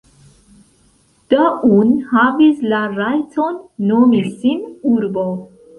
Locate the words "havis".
2.15-2.65